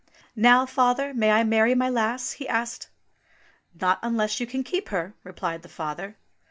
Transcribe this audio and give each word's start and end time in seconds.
"Now, 0.35 0.65
father, 0.65 1.13
may 1.13 1.29
I 1.29 1.43
marry 1.43 1.75
my 1.75 1.87
lass?" 1.87 2.31
he 2.31 2.47
asked. 2.47 2.89
"Not 3.79 3.99
unless 4.01 4.39
you 4.39 4.47
can 4.47 4.63
keep 4.63 4.89
her," 4.89 5.13
replied 5.23 5.61
the 5.61 5.69
father. 5.69 6.17